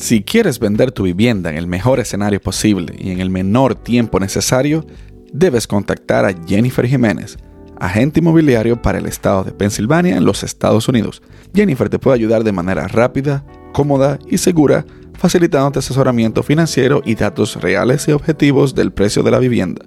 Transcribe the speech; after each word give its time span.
Si 0.00 0.22
quieres 0.22 0.58
vender 0.58 0.92
tu 0.92 1.02
vivienda 1.02 1.50
en 1.50 1.58
el 1.58 1.66
mejor 1.66 2.00
escenario 2.00 2.40
posible 2.40 2.96
y 2.98 3.10
en 3.10 3.20
el 3.20 3.28
menor 3.28 3.74
tiempo 3.74 4.18
necesario, 4.18 4.86
debes 5.30 5.66
contactar 5.66 6.24
a 6.24 6.34
Jennifer 6.46 6.86
Jiménez, 6.86 7.36
agente 7.78 8.20
inmobiliario 8.20 8.80
para 8.80 8.96
el 8.96 9.04
estado 9.04 9.44
de 9.44 9.52
Pensilvania 9.52 10.16
en 10.16 10.24
los 10.24 10.42
Estados 10.42 10.88
Unidos. 10.88 11.20
Jennifer 11.54 11.90
te 11.90 11.98
puede 11.98 12.14
ayudar 12.14 12.44
de 12.44 12.50
manera 12.50 12.88
rápida, 12.88 13.44
cómoda 13.74 14.18
y 14.26 14.38
segura, 14.38 14.86
facilitándote 15.18 15.80
asesoramiento 15.80 16.42
financiero 16.42 17.02
y 17.04 17.14
datos 17.14 17.60
reales 17.60 18.08
y 18.08 18.12
objetivos 18.12 18.74
del 18.74 18.92
precio 18.92 19.22
de 19.22 19.32
la 19.32 19.38
vivienda. 19.38 19.84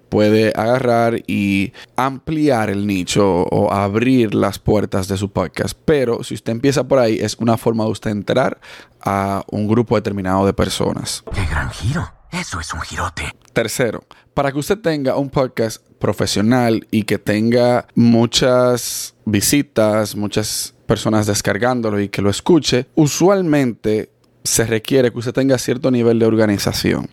puede 0.09 0.51
agarrar 0.55 1.21
y 1.27 1.73
ampliar 1.95 2.69
el 2.69 2.87
nicho 2.87 3.43
o 3.43 3.71
abrir 3.71 4.33
las 4.33 4.59
puertas 4.59 5.07
de 5.07 5.17
su 5.17 5.31
podcast. 5.31 5.77
Pero 5.85 6.23
si 6.23 6.33
usted 6.33 6.51
empieza 6.51 6.87
por 6.87 6.99
ahí, 6.99 7.19
es 7.19 7.35
una 7.39 7.57
forma 7.57 7.85
de 7.85 7.91
usted 7.91 8.11
entrar 8.11 8.59
a 9.01 9.43
un 9.51 9.67
grupo 9.67 9.95
determinado 9.95 10.45
de 10.45 10.53
personas. 10.53 11.23
¡Qué 11.33 11.45
gran 11.45 11.69
giro! 11.69 12.18
Eso 12.31 12.59
es 12.59 12.71
un 12.73 12.81
girote. 12.81 13.23
Tercero, 13.53 14.03
para 14.35 14.51
que 14.51 14.59
usted 14.59 14.77
tenga 14.77 15.17
un 15.17 15.31
podcast 15.31 15.83
profesional 15.97 16.87
y 16.91 17.03
que 17.03 17.17
tenga 17.17 17.87
muchas 17.95 19.15
visitas, 19.25 20.15
muchas 20.15 20.75
personas 20.85 21.25
descargándolo 21.25 21.99
y 21.99 22.09
que 22.09 22.21
lo 22.21 22.29
escuche, 22.29 22.87
usualmente 22.93 24.11
se 24.43 24.65
requiere 24.65 25.11
que 25.11 25.17
usted 25.17 25.33
tenga 25.33 25.57
cierto 25.57 25.89
nivel 25.89 26.19
de 26.19 26.27
organización, 26.27 27.09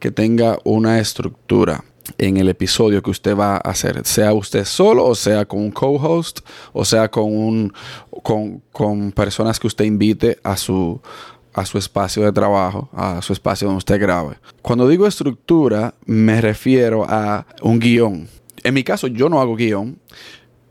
que 0.00 0.10
tenga 0.10 0.58
una 0.64 0.98
estructura 0.98 1.84
en 2.18 2.36
el 2.36 2.48
episodio 2.48 3.02
que 3.02 3.10
usted 3.10 3.36
va 3.36 3.56
a 3.56 3.58
hacer, 3.58 4.04
sea 4.04 4.32
usted 4.32 4.64
solo 4.64 5.04
o 5.04 5.14
sea 5.14 5.44
con 5.44 5.60
un 5.60 5.72
co-host 5.72 6.40
o 6.72 6.84
sea 6.84 7.10
con 7.10 7.24
un 7.24 7.72
con, 8.22 8.62
con 8.70 9.12
personas 9.12 9.58
que 9.58 9.66
usted 9.66 9.84
invite 9.84 10.38
a 10.44 10.56
su 10.56 11.00
a 11.56 11.64
su 11.64 11.78
espacio 11.78 12.22
de 12.22 12.32
trabajo, 12.32 12.90
a 12.92 13.22
su 13.22 13.32
espacio 13.32 13.66
donde 13.66 13.78
usted 13.78 13.98
grabe. 13.98 14.36
Cuando 14.60 14.86
digo 14.86 15.06
estructura, 15.06 15.94
me 16.04 16.40
refiero 16.42 17.06
a 17.08 17.46
un 17.62 17.78
guion. 17.78 18.28
En 18.62 18.74
mi 18.74 18.84
caso, 18.84 19.06
yo 19.06 19.30
no 19.30 19.40
hago 19.40 19.56
guion 19.56 19.98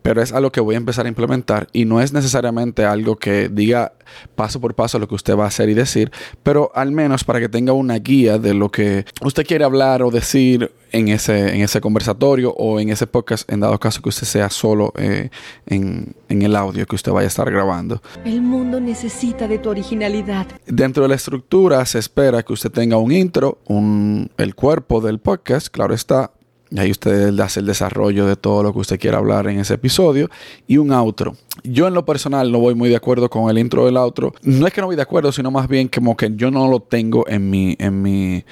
pero 0.06 0.22
es 0.22 0.32
algo 0.32 0.52
que 0.52 0.62
voy 0.62 0.76
a 0.76 0.78
empezar 0.78 1.08
a 1.08 1.10
implementar 1.10 1.68
y 1.74 1.86
no 1.86 2.00
es 2.00 2.14
necesariamente 2.14 2.86
algo 2.86 3.16
que 3.16 3.50
diga 3.50 3.94
paso 4.36 4.62
por 4.62 4.76
paso 4.76 5.00
lo 5.00 5.08
que 5.08 5.16
usted 5.16 5.36
va 5.36 5.46
a 5.46 5.48
hacer 5.48 5.68
y 5.68 5.74
decir, 5.74 6.12
pero 6.44 6.72
al 6.76 6.92
menos 6.92 7.24
para 7.24 7.40
que 7.40 7.50
tenga 7.50 7.74
una 7.74 7.98
guía 7.98 8.38
de 8.38 8.54
lo 8.54 8.70
que 8.70 9.04
usted 9.24 9.44
quiere 9.44 9.66
hablar 9.66 10.04
o 10.04 10.12
decir 10.12 10.72
en 10.92 11.08
ese, 11.08 11.56
en 11.56 11.62
ese 11.62 11.82
conversatorio 11.82 12.54
o 12.54 12.80
en 12.80 12.90
ese 12.90 13.08
podcast, 13.08 13.52
en 13.52 13.62
dado 13.62 13.80
caso 13.80 14.00
que 14.04 14.10
usted 14.10 14.28
sea 14.28 14.52
solo 14.52 14.94
eh, 14.96 15.32
en, 15.66 16.14
el 16.30 16.56
audio 16.56 16.86
que 16.86 16.96
usted 16.96 17.12
vaya 17.12 17.26
a 17.26 17.30
estar 17.30 17.50
grabando. 17.50 18.00
El 18.24 18.44
mundo 18.44 18.80
necesita 18.80 19.48
de 19.48 19.58
tu 19.58 19.72
originalidad. 19.72 20.46
Dentro 20.68 21.02
de 21.02 21.10
la 21.10 21.16
estructura 21.16 21.84
se 21.88 21.98
espera 21.98 22.44
que 22.44 22.54
usted 22.54 22.70
tenga 22.70 22.98
un 22.98 23.12
intro, 23.12 23.58
un, 23.66 24.30
el 24.38 24.54
cuerpo 24.54 25.02
del 25.02 25.18
podcast, 25.18 25.70
claro 25.70 25.96
está, 25.96 26.32
y 26.76 26.80
ahí 26.80 26.92
usted 26.92 27.40
hace 27.40 27.62
el 27.62 27.66
desarrollo 27.66 28.26
de 28.26 28.36
todo 28.36 28.62
lo 28.62 28.74
que 28.74 28.80
usted 28.80 29.00
quiera 29.00 29.18
hablar 29.18 29.48
en 29.48 29.60
ese 29.60 29.76
episodio. 29.76 30.30
Y 30.68 30.78
un 30.78 30.92
outro. 30.92 31.38
Yo 31.64 31.88
en 31.88 31.94
lo 31.94 32.06
personal 32.06 32.52
no 32.52 32.60
voy 32.60 32.76
muy 32.76 32.90
de 32.90 32.98
acuerdo 32.98 33.30
con 33.30 33.50
el 33.50 33.58
intro 33.58 33.86
del 33.86 33.96
outro. 33.96 34.34
No 34.44 34.68
es 34.68 34.74
que 34.74 34.82
no 34.82 34.88
voy 34.88 34.98
de 34.98 35.02
acuerdo, 35.02 35.32
sino 35.32 35.52
más 35.52 35.70
bien 35.70 35.88
como 35.88 36.18
que 36.18 36.32
yo 36.36 36.52
no 36.52 36.68
lo 36.68 36.82
tengo 36.82 37.26
en 37.30 37.50
mi, 37.50 37.78
en 37.80 38.02
mi, 38.02 38.44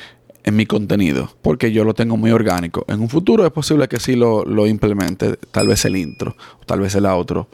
en 0.45 0.55
mi 0.55 0.65
contenido. 0.65 1.35
Porque 1.41 1.73
yo 1.73 1.83
lo 1.83 1.93
tengo 1.93 2.15
muy 2.15 2.31
orgánico. 2.31 2.85
En 2.87 3.01
un 3.01 3.09
futuro 3.09 3.45
es 3.45 3.51
posible 3.51 3.89
que 3.89 3.99
sí 3.99 4.15
lo, 4.15 4.45
lo 4.45 4.67
implemente. 4.67 5.35
Tal 5.51 5.67
vez 5.67 5.83
el 5.83 5.97
intro. 5.97 6.37
Tal 6.65 6.79
vez 6.79 6.95
el 6.95 7.05
outro. 7.05 7.49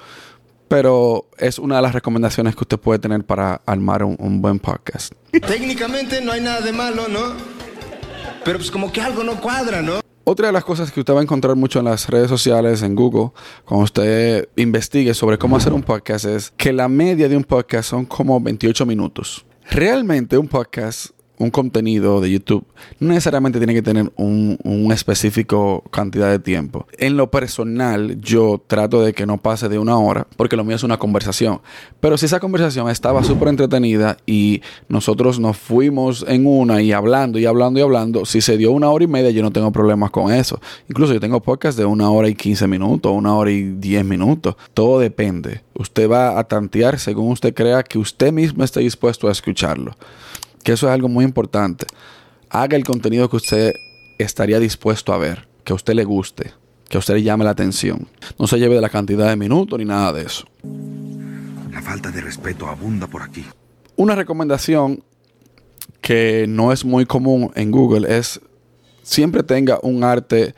Pero 0.68 1.26
es 1.40 1.58
una 1.58 1.78
de 1.78 1.82
las 1.82 1.94
recomendaciones 1.94 2.56
que 2.56 2.62
usted 2.62 2.78
puede 2.78 3.00
tener 3.00 3.24
para 3.24 3.60
armar 3.66 4.04
un, 4.04 4.16
un 4.20 4.40
buen 4.40 4.60
podcast. 4.60 5.14
Técnicamente 5.32 6.22
no 6.22 6.32
hay 6.32 6.42
nada 6.42 6.62
de 6.62 6.72
malo, 6.72 7.08
¿no? 7.08 7.34
Pero 8.46 8.60
pues 8.60 8.70
como 8.70 8.92
que 8.92 9.02
algo 9.02 9.24
no 9.24 9.42
cuadra, 9.42 9.82
¿no? 9.82 10.00
Otra 10.32 10.46
de 10.46 10.54
las 10.54 10.64
cosas 10.64 10.92
que 10.92 11.00
usted 11.00 11.12
va 11.12 11.22
a 11.22 11.24
encontrar 11.24 11.56
mucho 11.56 11.80
en 11.80 11.86
las 11.86 12.08
redes 12.08 12.30
sociales, 12.30 12.84
en 12.84 12.94
Google, 12.94 13.32
cuando 13.66 13.86
usted 13.86 14.48
investigue 14.58 15.16
sobre 15.16 15.40
cómo 15.40 15.58
hacer 15.58 15.74
un 15.74 15.82
podcast, 15.82 16.26
es 16.26 16.54
que 16.56 16.72
la 16.72 16.88
media 16.88 17.28
de 17.28 17.36
un 17.36 17.44
podcast 17.44 17.90
son 17.90 18.06
como 18.06 18.40
28 18.40 18.86
minutos. 18.86 19.44
Realmente 19.72 20.38
un 20.38 20.48
podcast 20.48 21.19
un 21.40 21.50
contenido 21.50 22.22
de 22.22 22.30
YouTube 22.30 22.66
no 23.00 23.10
necesariamente 23.10 23.60
tiene 23.60 23.74
que 23.74 23.82
tener 23.82 24.12
un, 24.18 24.58
un, 24.64 24.92
específico 24.92 25.84
cantidad 25.90 26.30
de 26.30 26.40
tiempo. 26.40 26.86
En 26.98 27.18
lo 27.18 27.32
personal, 27.32 28.20
yo 28.20 28.62
trato 28.68 29.02
de 29.02 29.14
que 29.14 29.26
no 29.26 29.38
pase 29.38 29.70
de 29.70 29.80
una 29.80 29.98
hora, 29.98 30.28
porque 30.36 30.58
lo 30.58 30.64
mío 30.64 30.76
es 30.76 30.84
una 30.84 30.98
conversación. 30.98 31.62
Pero 32.00 32.18
si 32.18 32.26
esa 32.26 32.40
conversación 32.40 32.90
estaba 32.90 33.24
súper 33.24 33.48
entretenida 33.48 34.18
y 34.26 34.62
nosotros 34.90 35.40
nos 35.40 35.58
fuimos 35.58 36.26
en 36.28 36.46
una 36.46 36.82
y 36.82 36.92
hablando 36.92 37.40
y 37.40 37.46
hablando 37.46 37.80
y 37.80 37.84
hablando, 37.84 38.26
si 38.26 38.42
se 38.42 38.58
dio 38.58 38.72
una 38.72 38.90
hora 38.90 39.06
y 39.06 39.08
media, 39.08 39.30
yo 39.30 39.42
no 39.42 39.52
tengo 39.52 39.72
problemas 39.72 40.12
con 40.12 40.34
eso. 40.34 40.60
Incluso 40.90 41.14
yo 41.14 41.20
tengo 41.20 41.40
podcasts 41.40 41.78
de 41.78 41.86
una 41.86 42.10
hora 42.10 42.28
y 42.28 42.36
quince 42.36 42.68
minutos, 42.68 43.12
una 43.14 43.34
hora 43.36 43.52
y 43.52 43.64
diez 43.64 44.04
minutos. 44.04 44.56
Todo 44.74 45.00
depende. 45.00 45.62
Usted 45.76 46.10
va 46.10 46.38
a 46.38 46.44
tantear 46.44 47.00
según 47.00 47.32
usted 47.32 47.54
crea 47.54 47.84
que 47.84 47.98
usted 47.98 48.34
mismo 48.34 48.64
esté 48.66 48.82
dispuesto 48.82 49.30
a 49.30 49.32
escucharlo 49.32 49.96
que 50.64 50.74
eso 50.74 50.88
es 50.88 50.94
algo 50.94 51.10
muy 51.10 51.26
importante. 51.26 51.86
Haga 52.50 52.76
el 52.76 52.84
contenido 52.84 53.30
que 53.30 53.38
usted 53.38 53.74
estaría 54.18 54.60
dispuesto 54.60 55.14
a 55.14 55.18
ver, 55.18 55.48
que 55.64 55.74
a 55.74 55.76
usted 55.76 55.94
le 55.94 56.04
guste, 56.04 56.54
que 56.88 56.98
a 56.98 57.00
usted 57.00 57.16
le 57.16 57.24
llame 57.24 57.46
la 57.46 57.52
atención. 57.52 58.08
No 58.38 58.48
se 58.48 58.58
lleve 58.58 58.76
de 58.76 58.82
la 58.82 58.90
cantidad 58.90 59.30
de 59.30 59.36
minutos 59.36 59.78
ni 59.78 59.86
nada 59.86 60.14
de 60.14 60.24
eso. 60.24 60.46
La 61.72 61.82
falta 61.82 62.12
de 62.12 62.22
respeto 62.22 62.68
abunda 62.68 63.08
por 63.08 63.22
aquí. 63.22 63.46
Una 63.96 64.16
recomendación 64.16 65.04
que 66.02 66.46
no 66.48 66.72
es 66.72 66.86
muy 66.86 67.06
común 67.06 67.52
en 67.56 67.72
Google 67.72 68.18
es 68.18 68.40
siempre 69.04 69.44
tenga 69.44 69.80
un 69.82 70.04
arte 70.04 70.56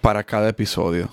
para 0.00 0.24
cada 0.24 0.48
episodio 0.48 1.10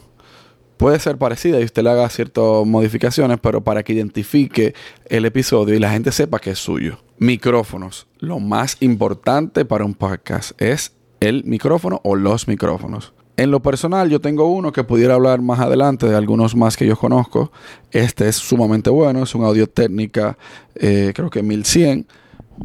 puede 0.77 0.99
ser 0.99 1.17
parecida 1.17 1.59
y 1.59 1.63
usted 1.63 1.83
le 1.83 1.89
haga 1.89 2.09
ciertas 2.09 2.65
modificaciones, 2.65 3.39
pero 3.41 3.63
para 3.63 3.83
que 3.83 3.93
identifique 3.93 4.73
el 5.05 5.25
episodio 5.25 5.75
y 5.75 5.79
la 5.79 5.91
gente 5.91 6.11
sepa 6.11 6.39
que 6.39 6.51
es 6.51 6.59
suyo. 6.59 6.99
Micrófonos. 7.17 8.07
Lo 8.19 8.39
más 8.39 8.77
importante 8.81 9.65
para 9.65 9.85
un 9.85 9.93
podcast 9.93 10.59
es 10.61 10.93
el 11.19 11.43
micrófono 11.45 12.01
o 12.03 12.15
los 12.15 12.47
micrófonos. 12.47 13.13
En 13.37 13.51
lo 13.51 13.61
personal, 13.61 14.09
yo 14.09 14.21
tengo 14.21 14.47
uno 14.47 14.71
que 14.71 14.83
pudiera 14.83 15.15
hablar 15.15 15.41
más 15.41 15.59
adelante 15.59 16.07
de 16.07 16.15
algunos 16.15 16.55
más 16.55 16.77
que 16.77 16.85
yo 16.85 16.95
conozco. 16.95 17.51
Este 17.91 18.27
es 18.27 18.37
sumamente 18.37 18.89
bueno, 18.89 19.23
es 19.23 19.35
un 19.35 19.43
audio 19.43 19.67
técnica, 19.67 20.37
eh, 20.75 21.11
creo 21.13 21.29
que 21.29 21.43
1100. 21.43 22.07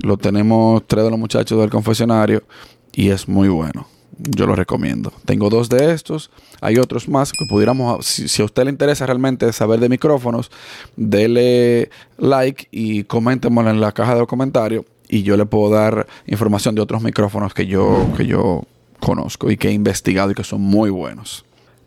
Lo 0.02 0.17
tenemos 0.17 0.87
tres 0.87 1.05
de 1.05 1.11
los 1.11 1.19
muchachos 1.19 1.58
del 1.58 1.70
confesionario 1.70 2.44
y 2.93 3.11
es 3.11 3.29
muy 3.29 3.49
bueno. 3.49 3.87
Yo 4.22 4.46
lo 4.46 4.55
recomiendo. 4.55 5.12
Tengo 5.25 5.49
dos 5.49 5.69
de 5.69 5.93
estos. 5.93 6.31
Hay 6.61 6.76
otros 6.76 7.08
más 7.08 7.32
que 7.32 7.46
pudiéramos, 7.49 8.05
si, 8.05 8.43
a 8.43 8.44
usted 8.44 8.64
le 8.64 8.70
interesa 8.70 9.06
realmente 9.06 9.50
saber 9.52 9.81
de 9.81 9.88
micrófonos, 9.88 10.50
dele 10.96 11.90
like 12.19 12.69
y 12.70 13.05
coméntemelo 13.05 13.70
en 13.70 13.81
la 13.81 13.93
caja 13.93 14.14
de 14.14 14.26
comentarios 14.26 14.84
y 15.08 15.22
yo 15.22 15.37
le 15.37 15.46
puedo 15.46 15.70
dar 15.70 16.06
información 16.26 16.75
de 16.75 16.82
otros 16.82 17.02
micrófonos 17.02 17.55
que 17.55 17.67
yo, 17.67 18.06
que 18.17 18.26
yo 18.26 18.64
conozco 19.00 19.50
y 19.50 19.56
que 19.56 19.69
he 19.69 19.72
investigado 19.72 20.31
y 20.31 20.34
que 20.34 20.44
son 20.44 20.61
muy 20.61 20.90
buenos. 20.90 21.44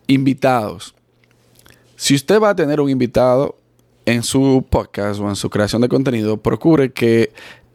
Invitados. 0.07 0.95
Si 1.95 2.15
usted 2.15 2.41
va 2.41 2.49
a 2.49 2.55
tener 2.55 2.81
un 2.81 2.89
invitado 2.89 3.55
en 4.05 4.23
su 4.23 4.65
podcast 4.69 5.19
o 5.19 5.29
en 5.29 5.35
su 5.35 5.49
creación 5.49 5.81
de 5.81 5.87
contenido, 5.87 6.37
procure 6.37 6.91
que 6.91 7.31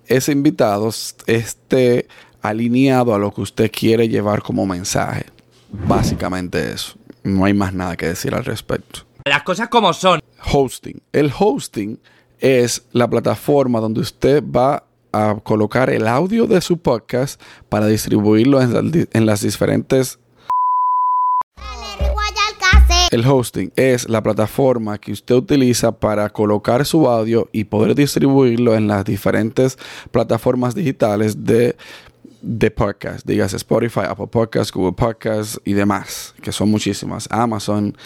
ese 0.06 0.32
invitado 0.32 0.90
esté 1.26 2.08
alineado 2.48 3.14
a 3.14 3.18
lo 3.18 3.32
que 3.32 3.40
usted 3.40 3.70
quiere 3.70 4.08
llevar 4.08 4.42
como 4.42 4.66
mensaje. 4.66 5.26
Básicamente 5.70 6.72
eso. 6.72 6.94
No 7.22 7.44
hay 7.44 7.54
más 7.54 7.74
nada 7.74 7.96
que 7.96 8.06
decir 8.06 8.34
al 8.34 8.44
respecto. 8.44 9.00
Las 9.24 9.42
cosas 9.42 9.68
como 9.68 9.92
son. 9.92 10.20
Hosting. 10.52 11.02
El 11.12 11.32
hosting 11.36 11.98
es 12.40 12.84
la 12.92 13.08
plataforma 13.08 13.80
donde 13.80 14.00
usted 14.00 14.42
va 14.42 14.84
a 15.12 15.36
colocar 15.42 15.90
el 15.90 16.06
audio 16.06 16.46
de 16.46 16.60
su 16.60 16.78
podcast 16.78 17.40
para 17.68 17.86
distribuirlo 17.86 18.60
en, 18.60 19.08
en 19.12 19.26
las 19.26 19.42
diferentes 19.42 20.18
el 23.10 23.26
hosting 23.26 23.72
es 23.76 24.08
la 24.08 24.22
plataforma 24.22 24.98
que 24.98 25.12
usted 25.12 25.34
utiliza 25.34 25.92
para 25.92 26.28
colocar 26.28 26.84
su 26.84 27.08
audio 27.08 27.48
y 27.52 27.64
poder 27.64 27.94
distribuirlo 27.94 28.74
en 28.74 28.86
las 28.86 29.04
diferentes 29.06 29.78
plataformas 30.10 30.74
digitales 30.74 31.44
de, 31.44 31.76
de 32.42 32.70
podcast. 32.70 33.26
Dígase 33.26 33.56
Spotify, 33.56 34.00
Apple 34.08 34.28
Podcasts, 34.28 34.72
Google 34.72 34.92
Podcasts 34.92 35.60
y 35.64 35.72
demás, 35.72 36.34
que 36.42 36.52
son 36.52 36.70
muchísimas. 36.70 37.28
Amazon, 37.30 37.96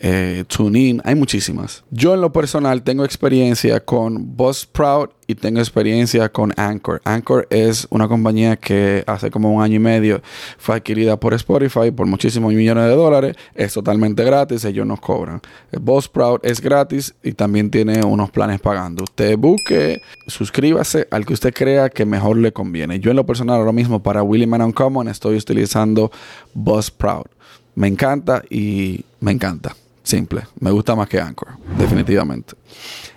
eh, 0.00 0.44
TuneIn, 0.46 1.00
hay 1.04 1.14
muchísimas. 1.14 1.84
Yo 1.90 2.14
en 2.14 2.20
lo 2.20 2.32
personal 2.32 2.82
tengo 2.82 3.04
experiencia 3.04 3.80
con 3.80 4.36
Buzzsprout 4.36 5.12
y 5.26 5.34
tengo 5.34 5.60
experiencia 5.60 6.28
con 6.30 6.52
Anchor. 6.56 7.00
Anchor 7.04 7.46
es 7.50 7.86
una 7.90 8.08
compañía 8.08 8.56
que 8.56 9.04
hace 9.06 9.30
como 9.30 9.52
un 9.52 9.62
año 9.62 9.76
y 9.76 9.78
medio 9.78 10.22
fue 10.56 10.76
adquirida 10.76 11.18
por 11.18 11.34
Spotify 11.34 11.90
por 11.90 12.06
muchísimos 12.06 12.52
millones 12.52 12.84
de 12.84 12.96
dólares. 12.96 13.36
Es 13.54 13.74
totalmente 13.74 14.24
gratis, 14.24 14.64
ellos 14.64 14.86
nos 14.86 15.00
cobran. 15.00 15.40
Buzzsprout 15.72 16.44
es 16.44 16.60
gratis 16.60 17.14
y 17.22 17.32
también 17.32 17.70
tiene 17.70 18.04
unos 18.04 18.30
planes 18.30 18.60
pagando. 18.60 19.04
Usted 19.04 19.36
busque, 19.36 20.00
suscríbase 20.26 21.06
al 21.10 21.26
que 21.26 21.34
usted 21.34 21.52
crea 21.52 21.90
que 21.90 22.04
mejor 22.04 22.36
le 22.36 22.52
conviene. 22.52 23.00
Yo 23.00 23.10
en 23.10 23.16
lo 23.16 23.26
personal 23.26 23.56
ahora 23.56 23.72
mismo 23.72 24.02
para 24.02 24.22
Willy 24.22 24.46
Man 24.46 24.62
Uncommon 24.62 25.08
estoy 25.08 25.36
utilizando 25.36 26.10
Buzzsprout. 26.54 27.28
Me 27.74 27.86
encanta 27.86 28.42
y 28.50 29.04
me 29.20 29.32
encanta. 29.32 29.74
Simple. 30.02 30.42
Me 30.58 30.70
gusta 30.70 30.96
más 30.96 31.08
que 31.08 31.20
Anchor, 31.20 31.48
definitivamente. 31.76 32.54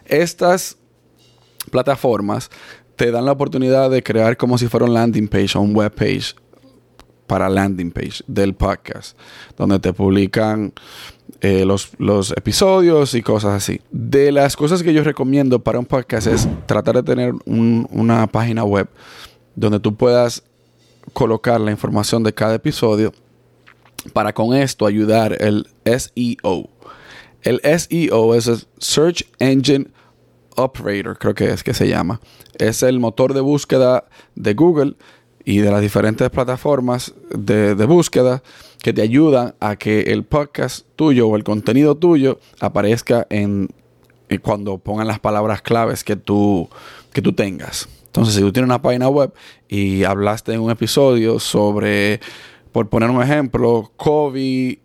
Estas 0.06 0.78
plataformas 1.70 2.50
te 2.98 3.12
dan 3.12 3.26
la 3.26 3.32
oportunidad 3.32 3.90
de 3.90 4.04
crear 4.04 4.36
como 4.36 4.58
si 4.58 4.68
fuera 4.68 4.86
un 4.86 4.94
landing 4.94 5.28
page 5.28 5.58
o 5.58 5.62
un 5.62 5.74
web 5.74 5.94
page 5.94 6.36
para 7.28 7.50
landing 7.50 7.92
page 7.92 8.24
del 8.28 8.54
podcast, 8.56 9.18
donde 9.58 9.80
te 9.80 9.94
publican 9.94 10.74
eh, 11.40 11.64
los, 11.64 11.92
los, 11.98 12.32
episodios 12.32 13.14
y 13.14 13.22
cosas 13.22 13.54
así. 13.54 13.80
De 13.90 14.34
las 14.34 14.58
cosas 14.58 14.84
que 14.84 14.94
yo 14.94 15.02
recomiendo 15.02 15.60
para 15.60 15.80
un 15.80 15.86
podcast 15.86 16.28
es 16.28 16.48
tratar 16.66 16.96
de 16.96 17.04
tener 17.04 17.34
un, 17.46 17.88
una 17.90 18.28
página 18.28 18.66
web 18.66 18.90
donde 19.56 19.80
tú 19.80 19.96
puedas 19.96 20.44
colocar 21.14 21.62
la 21.62 21.72
información 21.72 22.22
de 22.22 22.34
cada 22.34 22.56
episodio 22.56 23.14
para 24.14 24.34
con 24.34 24.56
esto 24.56 24.86
ayudar 24.86 25.38
el 25.40 25.68
SEO. 25.86 26.70
El 27.44 27.60
SEO 27.64 28.36
es 28.36 28.48
el 28.48 28.60
Search 28.78 29.28
Engine 29.40 29.88
Operator, 30.56 31.18
creo 31.18 31.34
que 31.34 31.50
es 31.50 31.64
que 31.64 31.74
se 31.74 31.88
llama. 31.88 32.20
Es 32.58 32.84
el 32.84 33.00
motor 33.00 33.34
de 33.34 33.42
búsqueda 33.42 34.06
de 34.36 34.54
Google 34.54 34.96
y 35.44 35.60
de 35.60 35.72
las 35.72 35.82
diferentes 35.82 36.30
plataformas 36.30 37.14
de, 37.30 37.74
búsqueda 37.86 38.44
que 38.84 38.94
te 38.94 39.02
ayudan 39.02 39.56
a 39.60 39.76
que 39.76 40.02
el 40.02 40.24
podcast 40.24 40.86
tuyo 40.96 41.28
o 41.28 41.36
el 41.36 41.44
contenido 41.44 41.96
tuyo 41.96 42.40
aparezca 42.60 43.26
en, 43.30 43.70
cuando 44.42 44.78
pongan 44.78 45.08
las 45.08 45.20
palabras 45.20 45.62
claves 45.62 46.04
que 46.04 46.16
tú, 46.16 46.70
que 47.14 47.22
tú 47.22 47.34
tengas. 47.34 47.88
Entonces, 48.06 48.36
si 48.36 48.42
tú 48.42 48.52
tienes 48.52 48.68
una 48.68 48.82
página 48.82 49.08
web 49.08 49.34
y 49.70 50.04
hablaste 50.04 50.54
en 50.54 50.60
un 50.60 50.70
episodio 50.70 51.40
sobre 51.40 52.20
por 52.72 52.90
poner 52.90 53.10
un 53.10 53.22
ejemplo, 53.22 53.92
Kobe 53.96 54.80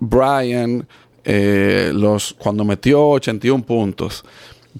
Bryant, 0.00 0.88
eh, 1.24 1.92
los, 1.94 2.34
cuando 2.34 2.64
metió 2.64 3.08
81 3.08 3.64
puntos, 3.64 4.24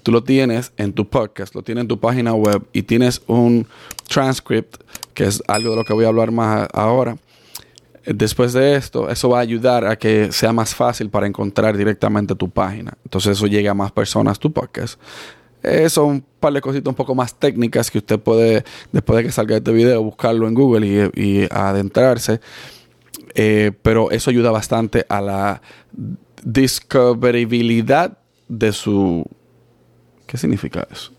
tú 0.01 0.11
lo 0.11 0.23
tienes 0.23 0.73
en 0.77 0.93
tu 0.93 1.07
podcast, 1.07 1.55
lo 1.55 1.61
tienes 1.61 1.83
en 1.83 1.87
tu 1.87 1.99
página 1.99 2.33
web 2.33 2.63
y 2.73 2.83
tienes 2.83 3.21
un 3.27 3.67
transcript, 4.07 4.75
que 5.13 5.25
es 5.25 5.41
algo 5.47 5.71
de 5.71 5.75
lo 5.77 5.83
que 5.83 5.93
voy 5.93 6.05
a 6.05 6.09
hablar 6.09 6.31
más 6.31 6.67
ahora. 6.73 7.17
Después 8.05 8.51
de 8.51 8.75
esto, 8.75 9.09
eso 9.09 9.29
va 9.29 9.37
a 9.37 9.41
ayudar 9.41 9.85
a 9.85 9.95
que 9.95 10.31
sea 10.33 10.51
más 10.51 10.75
fácil 10.75 11.09
para 11.09 11.25
encontrar 11.25 11.77
directamente 11.77 12.35
tu 12.35 12.49
página. 12.49 12.97
Entonces 13.05 13.37
eso 13.37 13.47
llega 13.47 13.71
a 13.71 13.75
más 13.75 13.93
personas 13.93 14.39
tu 14.39 14.51
podcast. 14.51 14.99
Eh, 15.63 15.89
son 15.89 16.09
un 16.09 16.25
par 16.41 16.51
de 16.51 16.59
cositas 16.59 16.89
un 16.89 16.95
poco 16.95 17.15
más 17.15 17.39
técnicas 17.39 17.89
que 17.89 17.99
usted 17.99 18.19
puede, 18.19 18.65
después 18.91 19.17
de 19.17 19.23
que 19.23 19.31
salga 19.31 19.55
este 19.55 19.71
video, 19.71 20.03
buscarlo 20.03 20.45
en 20.47 20.53
Google 20.53 21.11
y, 21.15 21.47
adentrarse. 21.49 22.41
Eh, 23.33 23.71
pero 23.81 24.11
eso 24.11 24.29
ayuda 24.29 24.51
bastante 24.51 25.05
a 25.07 25.21
la 25.21 25.61
discoverabilidad 26.43 28.17
de 28.49 28.73
su... 28.73 29.25
¿Qué 30.27 30.37
significa 30.37 30.85
eso? 30.91 31.13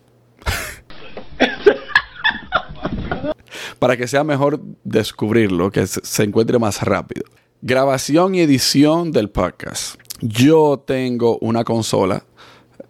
Para 3.78 3.96
que 3.96 4.06
sea 4.06 4.24
mejor 4.24 4.60
descubrirlo, 4.84 5.70
que 5.70 5.86
se 5.86 6.22
encuentre 6.22 6.58
más 6.58 6.82
rápido. 6.82 7.24
Grabación 7.62 8.34
y 8.34 8.40
edición 8.40 9.10
del 9.10 9.30
podcast. 9.30 9.98
Yo 10.20 10.82
tengo 10.86 11.38
una 11.38 11.64
consola 11.64 12.24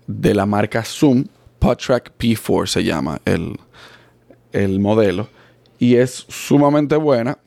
de 0.07 0.35
la 0.35 0.47
marca 0.47 0.85
Zoom 0.85 1.25
PodTrack 1.65 2.13
P4 2.19 2.67
se 2.67 2.85
llama 2.85 3.23
el, 3.25 3.59
el 4.53 4.81
modelo. 4.81 5.29
Y 5.79 5.97
es 5.97 6.27
sumamente 6.29 6.95
buena. 6.97 7.39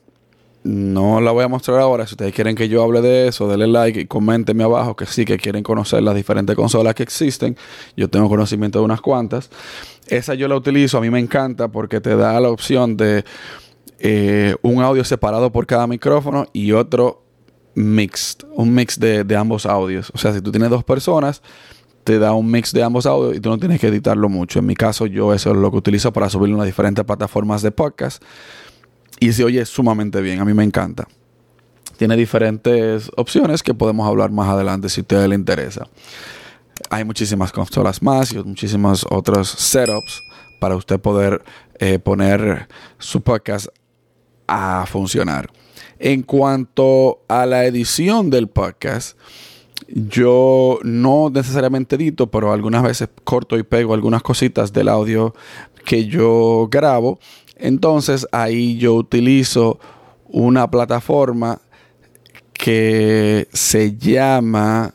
No 0.63 1.21
la 1.21 1.29
voy 1.29 1.43
a 1.43 1.47
mostrar 1.47 1.79
ahora. 1.79 2.07
Si 2.07 2.15
ustedes 2.15 2.33
quieren 2.33 2.55
que 2.55 2.67
yo 2.67 2.81
hable 2.81 3.01
de 3.01 3.27
eso, 3.27 3.47
denle 3.47 3.67
like 3.67 4.01
y 4.01 4.05
coméntenme 4.07 4.63
abajo 4.63 4.95
que 4.95 5.05
sí 5.05 5.23
que 5.23 5.37
quieren 5.37 5.61
conocer 5.61 6.01
las 6.01 6.15
diferentes 6.15 6.55
consolas 6.55 6.95
que 6.95 7.03
existen. 7.03 7.55
Yo 7.95 8.09
tengo 8.09 8.27
conocimiento 8.27 8.79
de 8.79 8.85
unas 8.85 9.01
cuantas. 9.01 9.51
Esa 10.07 10.33
yo 10.33 10.47
la 10.47 10.55
utilizo, 10.55 10.97
a 10.97 11.01
mí 11.01 11.11
me 11.11 11.19
encanta 11.19 11.67
porque 11.67 12.01
te 12.01 12.15
da 12.15 12.39
la 12.39 12.49
opción 12.49 12.97
de 12.97 13.23
eh, 13.99 14.55
un 14.63 14.81
audio 14.81 15.03
separado 15.03 15.51
por 15.51 15.67
cada 15.67 15.85
micrófono 15.85 16.47
y 16.53 16.71
otro 16.71 17.23
mixed, 17.75 18.47
un 18.55 18.73
mix 18.73 18.99
de, 18.99 19.23
de 19.23 19.35
ambos 19.35 19.67
audios. 19.67 20.11
O 20.15 20.17
sea, 20.17 20.33
si 20.33 20.41
tú 20.41 20.51
tienes 20.51 20.71
dos 20.71 20.83
personas, 20.83 21.43
te 22.07 22.19
da 22.19 22.31
un 22.31 22.49
mix 22.49 22.71
de 22.71 22.81
ambos 22.81 23.05
audios 23.05 23.35
y 23.35 23.41
tú 23.41 23.49
no 23.49 23.57
tienes 23.57 23.81
que 23.81 23.87
editarlo 23.87 24.29
mucho. 24.29 24.59
En 24.59 24.65
mi 24.65 24.75
caso, 24.75 25.07
yo 25.07 25.33
eso 25.33 25.51
es 25.51 25.57
lo 25.57 25.69
que 25.69 25.75
utilizo 25.75 26.13
para 26.13 26.29
subirlo 26.29 26.55
en 26.55 26.59
las 26.59 26.65
diferentes 26.65 27.03
plataformas 27.03 27.61
de 27.61 27.71
podcast. 27.71 28.23
Y 29.19 29.33
se 29.33 29.43
oye 29.43 29.65
sumamente 29.65 30.21
bien, 30.21 30.39
a 30.39 30.45
mí 30.45 30.53
me 30.53 30.63
encanta. 30.63 31.05
Tiene 31.97 32.15
diferentes 32.15 33.11
opciones 33.17 33.61
que 33.61 33.73
podemos 33.73 34.07
hablar 34.07 34.31
más 34.31 34.47
adelante 34.47 34.87
si 34.87 35.01
a 35.01 35.03
usted 35.03 35.27
le 35.27 35.35
interesa. 35.35 35.85
Hay 36.89 37.03
muchísimas 37.03 37.51
consolas 37.51 38.01
más 38.01 38.31
y 38.31 38.37
muchísimos 38.37 39.05
otros 39.09 39.49
setups 39.49 40.23
para 40.61 40.77
usted 40.77 41.01
poder 41.01 41.43
eh, 41.77 41.99
poner 41.99 42.69
su 42.99 43.19
podcast 43.19 43.67
a 44.47 44.85
funcionar. 44.87 45.49
En 45.99 46.23
cuanto 46.23 47.25
a 47.27 47.45
la 47.45 47.65
edición 47.65 48.29
del 48.29 48.47
podcast, 48.47 49.17
yo 49.87 50.79
no 50.83 51.29
necesariamente 51.29 51.95
edito, 51.95 52.27
pero 52.27 52.51
algunas 52.51 52.83
veces 52.83 53.09
corto 53.23 53.57
y 53.57 53.63
pego 53.63 53.93
algunas 53.93 54.21
cositas 54.21 54.73
del 54.73 54.89
audio 54.89 55.33
que 55.85 56.05
yo 56.05 56.67
grabo. 56.69 57.19
Entonces 57.55 58.27
ahí 58.31 58.77
yo 58.77 58.93
utilizo 58.95 59.79
una 60.25 60.69
plataforma 60.69 61.61
que 62.53 63.47
se 63.53 63.95
llama... 63.95 64.93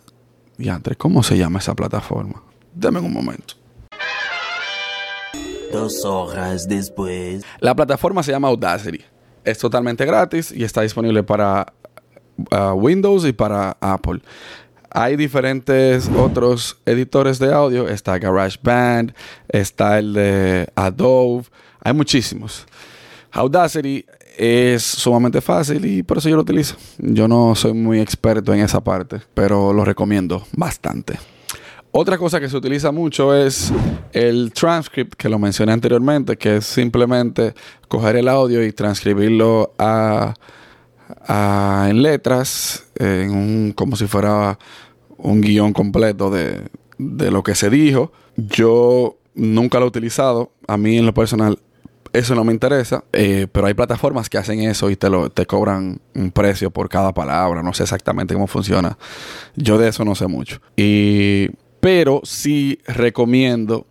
Diantre, 0.59 0.95
¿cómo 0.97 1.23
se 1.23 1.37
llama 1.39 1.59
esa 1.59 1.75
plataforma? 1.75 2.43
Dame 2.75 3.01
un 3.01 3.13
momento. 3.13 3.55
Dos 5.73 6.05
horas 6.05 6.69
después. 6.69 7.43
La 7.59 7.75
plataforma 7.75 8.23
se 8.23 8.31
llama 8.31 8.49
Audacity. 8.49 9.01
Es 9.45 9.59
totalmente 9.59 10.05
gratis 10.05 10.53
y 10.53 10.63
está 10.63 10.83
disponible 10.83 11.23
para 11.23 11.73
uh, 12.53 12.73
Windows 12.75 13.25
y 13.25 13.33
para 13.33 13.77
Apple. 13.81 14.21
Hay 14.95 15.17
diferentes 15.17 16.11
otros 16.19 16.79
editores 16.85 17.39
de 17.39 17.53
audio. 17.53 17.89
Está 17.89 18.19
GarageBand, 18.19 19.15
está 19.49 19.99
el 19.99 20.13
de 20.13 20.69
Adobe. 20.75 21.45
Hay 21.83 21.95
muchísimos. 21.95 22.67
Audacity 23.31 24.05
es 24.37 24.83
sumamente 24.83 25.41
fácil 25.41 25.85
y 25.87 26.03
por 26.03 26.19
eso 26.19 26.29
yo 26.29 26.37
lo 26.37 26.43
utilizo. 26.43 26.77
Yo 26.99 27.27
no 27.27 27.55
soy 27.55 27.73
muy 27.73 28.01
experto 28.01 28.53
en 28.53 28.61
esa 28.61 28.83
parte, 28.85 29.21
pero 29.33 29.73
lo 29.73 29.85
recomiendo 29.85 30.45
bastante. 30.53 31.19
Otra 31.91 32.19
cosa 32.19 32.41
que 32.41 32.49
se 32.49 32.57
utiliza 32.57 32.91
mucho 32.93 33.35
es 33.35 33.73
el 34.13 34.53
transcript, 34.53 35.15
que 35.15 35.29
lo 35.29 35.39
mencioné 35.39 35.73
anteriormente, 35.73 36.37
que 36.37 36.57
es 36.57 36.67
simplemente 36.67 37.55
coger 37.89 38.17
el 38.17 38.29
audio 38.29 38.65
y 38.65 38.73
transcribirlo 38.73 39.75
a, 39.79 40.35
en 41.29 42.03
letras, 42.03 42.85
en 42.97 43.31
un, 43.31 43.73
como 43.73 43.97
si 43.97 44.07
fuera 44.07 44.59
un 45.19 45.41
guion 45.41 45.73
completo 45.73 46.31
de, 46.31 46.69
de 46.99 47.31
lo 47.31 47.43
que 47.43 47.55
se 47.55 47.71
dijo. 47.71 48.13
Yo 48.37 49.19
nunca 49.35 49.79
lo 49.79 49.87
he 49.87 49.89
utilizado. 49.89 50.53
A 50.67 50.77
mí 50.77 50.99
en 50.99 51.07
lo 51.07 51.15
personal 51.15 51.59
eso 52.13 52.35
no 52.35 52.45
me 52.45 52.53
interesa, 52.53 53.05
eh, 53.13 53.47
pero 53.51 53.67
hay 53.67 53.75
plataformas 53.75 54.29
que 54.29 54.37
hacen 54.37 54.61
eso 54.61 54.91
y 54.91 54.97
te, 54.97 55.09
lo, 55.09 55.31
te 55.31 55.47
cobran 55.47 56.01
un 56.15 56.31
precio 56.31 56.71
por 56.71 56.89
cada 56.89 57.13
palabra. 57.13 57.63
No 57.63 57.73
sé 57.73 57.85
exactamente 57.85 58.35
cómo 58.35 58.47
funciona. 58.47 58.99
Yo 59.57 59.79
de 59.79 59.89
eso 59.89 60.05
no 60.05 60.15
sé 60.15 60.27
mucho. 60.27 60.61
Y, 60.77 61.49
pero 61.81 62.21
sí 62.25 62.79
recomiendo 62.87 63.87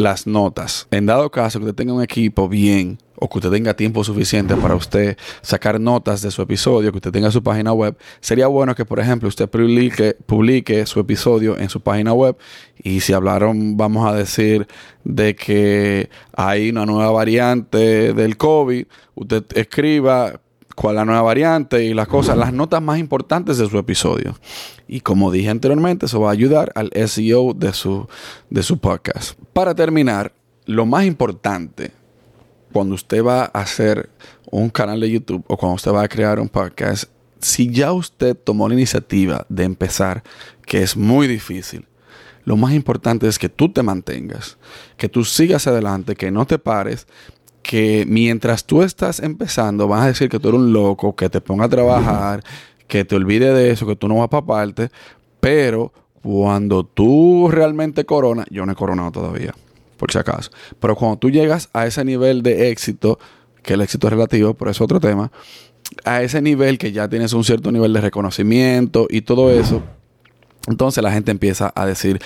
las 0.00 0.26
notas. 0.26 0.86
En 0.90 1.06
dado 1.06 1.30
caso 1.30 1.58
que 1.58 1.66
usted 1.66 1.76
tenga 1.76 1.92
un 1.92 2.02
equipo 2.02 2.48
bien 2.48 2.98
o 3.16 3.28
que 3.28 3.38
usted 3.38 3.50
tenga 3.50 3.74
tiempo 3.74 4.02
suficiente 4.02 4.56
para 4.56 4.74
usted 4.74 5.16
sacar 5.42 5.78
notas 5.78 6.22
de 6.22 6.30
su 6.30 6.40
episodio, 6.40 6.90
que 6.90 6.98
usted 6.98 7.12
tenga 7.12 7.30
su 7.30 7.42
página 7.42 7.72
web, 7.72 7.96
sería 8.20 8.46
bueno 8.46 8.74
que, 8.74 8.84
por 8.84 8.98
ejemplo, 8.98 9.28
usted 9.28 9.48
publique, 9.48 10.16
publique 10.26 10.86
su 10.86 11.00
episodio 11.00 11.58
en 11.58 11.68
su 11.68 11.80
página 11.80 12.14
web 12.14 12.36
y 12.82 13.00
si 13.00 13.12
hablaron, 13.12 13.76
vamos 13.76 14.10
a 14.10 14.14
decir, 14.14 14.66
de 15.04 15.36
que 15.36 16.08
hay 16.34 16.70
una 16.70 16.86
nueva 16.86 17.10
variante 17.10 18.14
del 18.14 18.36
COVID, 18.38 18.86
usted 19.14 19.44
escriba 19.54 20.40
cuál 20.74 20.96
la 20.96 21.04
nueva 21.04 21.20
variante 21.20 21.84
y 21.84 21.92
las 21.92 22.08
cosas, 22.08 22.38
las 22.38 22.54
notas 22.54 22.80
más 22.80 22.98
importantes 22.98 23.58
de 23.58 23.68
su 23.68 23.76
episodio. 23.76 24.34
Y 24.92 25.02
como 25.02 25.30
dije 25.30 25.48
anteriormente, 25.48 26.06
eso 26.06 26.20
va 26.20 26.30
a 26.30 26.32
ayudar 26.32 26.72
al 26.74 26.90
SEO 27.06 27.54
de 27.54 27.72
su, 27.72 28.08
de 28.50 28.64
su 28.64 28.78
podcast. 28.78 29.38
Para 29.52 29.72
terminar, 29.72 30.32
lo 30.66 30.84
más 30.84 31.04
importante 31.04 31.92
cuando 32.72 32.96
usted 32.96 33.24
va 33.24 33.44
a 33.44 33.60
hacer 33.60 34.10
un 34.50 34.68
canal 34.68 34.98
de 34.98 35.08
YouTube 35.08 35.44
o 35.46 35.56
cuando 35.56 35.76
usted 35.76 35.92
va 35.92 36.02
a 36.02 36.08
crear 36.08 36.40
un 36.40 36.48
podcast, 36.48 37.04
si 37.38 37.70
ya 37.70 37.92
usted 37.92 38.36
tomó 38.36 38.66
la 38.66 38.74
iniciativa 38.74 39.46
de 39.48 39.62
empezar, 39.62 40.24
que 40.66 40.82
es 40.82 40.96
muy 40.96 41.28
difícil, 41.28 41.86
lo 42.44 42.56
más 42.56 42.72
importante 42.72 43.28
es 43.28 43.38
que 43.38 43.48
tú 43.48 43.72
te 43.72 43.84
mantengas, 43.84 44.58
que 44.96 45.08
tú 45.08 45.24
sigas 45.24 45.68
adelante, 45.68 46.16
que 46.16 46.32
no 46.32 46.46
te 46.46 46.58
pares, 46.58 47.06
que 47.62 48.04
mientras 48.08 48.64
tú 48.64 48.82
estás 48.82 49.20
empezando 49.20 49.86
vas 49.86 50.02
a 50.02 50.08
decir 50.08 50.28
que 50.28 50.40
tú 50.40 50.48
eres 50.48 50.60
un 50.60 50.72
loco, 50.72 51.14
que 51.14 51.30
te 51.30 51.40
ponga 51.40 51.66
a 51.66 51.68
trabajar, 51.68 52.42
que 52.90 53.04
te 53.04 53.14
olvide 53.14 53.54
de 53.54 53.70
eso, 53.70 53.86
que 53.86 53.96
tú 53.96 54.08
no 54.08 54.16
vas 54.16 54.28
para 54.28 54.44
parte, 54.44 54.90
pero 55.38 55.92
cuando 56.22 56.84
tú 56.84 57.48
realmente 57.48 58.04
coronas, 58.04 58.46
yo 58.50 58.66
no 58.66 58.72
he 58.72 58.74
coronado 58.74 59.12
todavía, 59.12 59.54
por 59.96 60.10
si 60.12 60.18
acaso. 60.18 60.50
Pero 60.80 60.96
cuando 60.96 61.16
tú 61.16 61.30
llegas 61.30 61.70
a 61.72 61.86
ese 61.86 62.04
nivel 62.04 62.42
de 62.42 62.70
éxito, 62.70 63.18
que 63.62 63.74
el 63.74 63.80
éxito 63.80 64.08
es 64.08 64.12
relativo, 64.12 64.54
pero 64.54 64.72
es 64.72 64.80
otro 64.80 64.98
tema, 64.98 65.30
a 66.04 66.22
ese 66.22 66.42
nivel 66.42 66.78
que 66.78 66.90
ya 66.90 67.08
tienes 67.08 67.32
un 67.32 67.44
cierto 67.44 67.70
nivel 67.70 67.92
de 67.92 68.00
reconocimiento 68.00 69.06
y 69.08 69.22
todo 69.22 69.50
eso, 69.52 69.82
entonces 70.66 71.02
la 71.02 71.12
gente 71.12 71.30
empieza 71.30 71.72
a 71.74 71.86
decir 71.86 72.20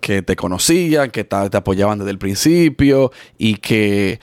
que 0.00 0.22
te 0.22 0.36
conocían, 0.36 1.10
que 1.10 1.24
te, 1.24 1.36
apoyaban 1.36 1.98
desde 1.98 2.12
el 2.12 2.18
principio 2.18 3.12
y 3.36 3.56
que, 3.56 4.20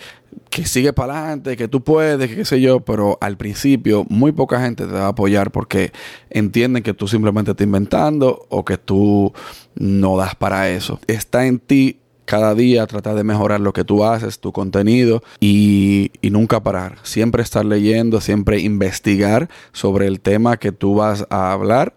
que 0.50 0.66
sigue 0.66 0.94
para 0.94 1.20
adelante, 1.20 1.56
que 1.56 1.68
tú 1.68 1.84
puedes, 1.84 2.30
que 2.30 2.36
qué 2.36 2.46
sé 2.46 2.60
yo, 2.60 2.80
pero 2.80 3.18
al 3.22 3.38
principio 3.38 4.06
muy 4.10 4.32
poca 4.32 4.60
gente 4.62 4.86
te 4.86 4.92
va 4.92 5.06
a 5.06 5.10
apoyar 5.10 5.52
porque 5.52 5.92
entienden 6.30 6.84
que 6.84 6.94
tú 6.94 7.08
simplemente 7.08 7.52
estás 7.52 7.66
inventando 7.66 8.46
o 8.50 8.66
que 8.66 8.78
tú 8.78 9.34
no 9.76 10.18
das 10.18 10.36
para 10.36 10.70
eso. 10.70 11.00
Está 11.08 11.46
en 11.46 11.60
ti 11.60 12.00
cada 12.30 12.54
día 12.54 12.86
tratar 12.86 13.16
de 13.16 13.24
mejorar 13.24 13.60
lo 13.60 13.74
que 13.74 13.84
tú 13.84 14.06
haces, 14.06 14.40
tu 14.40 14.52
contenido 14.52 15.24
y, 15.40 16.12
nunca 16.22 16.62
parar. 16.62 16.98
Siempre 17.02 17.42
estar 17.42 17.66
leyendo, 17.66 18.22
siempre 18.22 18.60
investigar 18.60 19.50
sobre 19.72 20.06
el 20.06 20.20
tema 20.20 20.58
que 20.58 20.72
tú 20.72 20.94
vas 20.94 21.26
a 21.32 21.52
hablar. 21.52 21.96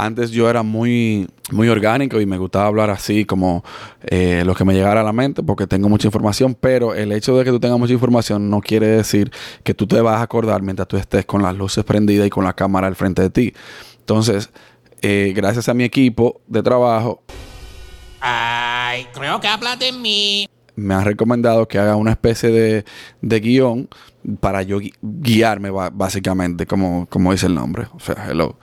Antes 0.00 0.30
yo 0.30 0.48
era 0.48 0.62
muy, 0.62 1.28
muy 1.50 1.68
orgánico 1.68 2.20
y 2.20 2.26
me 2.26 2.38
gustaba 2.38 2.66
hablar 2.66 2.88
así 2.88 3.24
como 3.24 3.64
eh, 4.02 4.44
lo 4.46 4.54
que 4.54 4.64
me 4.64 4.72
llegara 4.72 5.00
a 5.00 5.02
la 5.02 5.12
mente 5.12 5.42
porque 5.42 5.66
tengo 5.66 5.88
mucha 5.88 6.06
información, 6.06 6.54
pero 6.54 6.94
el 6.94 7.10
hecho 7.10 7.36
de 7.36 7.44
que 7.44 7.50
tú 7.50 7.58
tengas 7.58 7.80
mucha 7.80 7.94
información 7.94 8.48
no 8.48 8.60
quiere 8.60 8.86
decir 8.86 9.32
que 9.64 9.74
tú 9.74 9.88
te 9.88 10.00
vas 10.00 10.20
a 10.20 10.22
acordar 10.22 10.62
mientras 10.62 10.86
tú 10.86 10.96
estés 10.96 11.26
con 11.26 11.42
las 11.42 11.56
luces 11.56 11.82
prendidas 11.82 12.28
y 12.28 12.30
con 12.30 12.44
la 12.44 12.52
cámara 12.52 12.86
al 12.86 12.94
frente 12.94 13.22
de 13.22 13.30
ti. 13.30 13.52
Entonces, 13.98 14.50
eh, 15.02 15.32
gracias 15.34 15.68
a 15.68 15.74
mi 15.74 15.82
equipo 15.82 16.42
de 16.46 16.62
trabajo, 16.62 17.24
Ay, 18.20 19.06
creo 19.12 19.40
que 19.40 19.46
habla 19.48 19.76
de 19.76 19.92
mí. 19.92 20.48
Me 20.76 20.94
han 20.94 21.04
recomendado 21.04 21.66
que 21.66 21.78
haga 21.78 21.96
una 21.96 22.12
especie 22.12 22.50
de, 22.50 22.84
de 23.20 23.40
guion 23.40 23.88
para 24.36 24.62
yo 24.62 24.78
guiarme 25.02 25.70
básicamente, 25.70 26.66
como, 26.66 27.06
como 27.06 27.32
dice 27.32 27.46
el 27.46 27.54
nombre. 27.54 27.86
O 27.94 28.00
sea, 28.00 28.26
hello. 28.28 28.56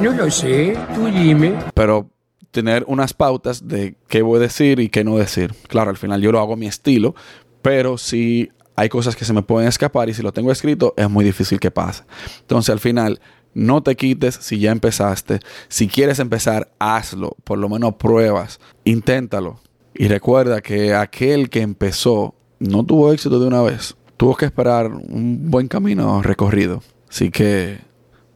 No 0.00 0.12
lo 0.12 0.30
sé, 0.30 0.76
tú 0.94 1.06
dime. 1.06 1.54
Pero 1.74 2.10
tener 2.50 2.84
unas 2.86 3.12
pautas 3.12 3.68
de 3.68 3.96
qué 4.08 4.22
voy 4.22 4.38
a 4.38 4.40
decir 4.40 4.80
y 4.80 4.88
qué 4.88 5.04
no 5.04 5.16
decir. 5.16 5.54
Claro, 5.68 5.90
al 5.90 5.96
final 5.96 6.20
yo 6.20 6.32
lo 6.32 6.40
hago 6.40 6.54
a 6.54 6.56
mi 6.56 6.66
estilo, 6.66 7.14
pero 7.62 7.98
si 7.98 8.50
hay 8.76 8.88
cosas 8.88 9.16
que 9.16 9.24
se 9.24 9.32
me 9.32 9.42
pueden 9.42 9.68
escapar 9.68 10.08
y 10.08 10.14
si 10.14 10.22
lo 10.22 10.32
tengo 10.32 10.52
escrito 10.52 10.94
es 10.96 11.08
muy 11.08 11.24
difícil 11.24 11.58
que 11.58 11.70
pase. 11.70 12.04
Entonces 12.40 12.70
al 12.70 12.80
final 12.80 13.20
no 13.54 13.82
te 13.82 13.96
quites 13.96 14.34
si 14.34 14.58
ya 14.58 14.70
empezaste. 14.70 15.40
Si 15.68 15.88
quieres 15.88 16.18
empezar, 16.18 16.72
hazlo. 16.78 17.36
Por 17.42 17.58
lo 17.58 17.70
menos 17.70 17.94
pruebas. 17.94 18.60
Inténtalo. 18.84 19.60
Y 19.94 20.08
recuerda 20.08 20.60
que 20.60 20.94
aquel 20.94 21.48
que 21.48 21.62
empezó 21.62 22.34
no 22.58 22.84
tuvo 22.84 23.12
éxito 23.12 23.40
de 23.40 23.46
una 23.46 23.62
vez. 23.62 23.96
Tuvo 24.16 24.36
que 24.36 24.46
esperar 24.46 24.86
un 24.86 25.50
buen 25.50 25.68
camino 25.68 26.22
recorrido. 26.22 26.82
Así 27.08 27.30
que 27.30 27.78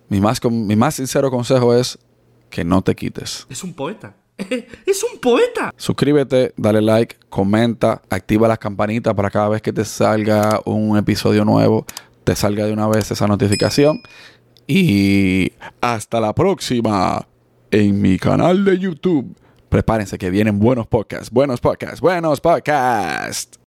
mi 0.09 0.21
más, 0.21 0.41
mi 0.45 0.77
más 0.77 0.95
sincero 0.97 1.31
consejo 1.31 1.75
es 1.75 1.99
que 2.51 2.65
no 2.65 2.83
te 2.83 2.95
quites. 2.95 3.47
Es 3.49 3.65
un 3.65 3.73
poeta. 3.75 4.15
Es 4.87 5.05
un 5.05 5.21
poeta. 5.21 5.73
Suscríbete, 5.77 6.53
dale 6.57 6.81
like, 6.81 7.17
comenta, 7.29 8.03
activa 8.09 8.49
la 8.49 8.57
campanita 8.57 9.15
para 9.15 9.31
cada 9.31 9.49
vez 9.49 9.63
que 9.63 9.73
te 9.73 9.85
salga 9.85 10.61
un 10.65 10.97
episodio 10.97 11.45
nuevo, 11.45 11.85
te 12.25 12.35
salga 12.35 12.67
de 12.67 12.73
una 12.73 12.89
vez 12.89 13.11
esa 13.11 13.27
notificación. 13.27 14.01
Y 14.67 15.53
hasta 15.81 16.21
la 16.21 16.35
próxima 16.35 17.27
en 17.71 18.01
mi 18.01 18.19
canal 18.19 18.65
de 18.65 18.79
YouTube. 18.79 19.37
Prepárense 19.69 20.19
que 20.19 20.31
vienen 20.31 20.59
buenos 20.59 20.87
podcasts, 20.87 21.31
buenos 21.31 21.61
podcasts, 21.61 22.01
buenos 22.01 22.41
podcasts. 22.41 23.59